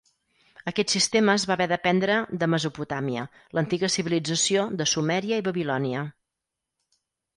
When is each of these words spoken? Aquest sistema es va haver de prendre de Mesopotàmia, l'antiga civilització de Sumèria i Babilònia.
Aquest 0.69 0.93
sistema 0.93 1.35
es 1.39 1.43
va 1.49 1.53
haver 1.57 1.67
de 1.71 1.77
prendre 1.83 2.15
de 2.43 2.49
Mesopotàmia, 2.53 3.27
l'antiga 3.59 3.91
civilització 3.99 4.65
de 4.81 4.89
Sumèria 4.95 5.41
i 5.43 5.49
Babilònia. 5.53 6.03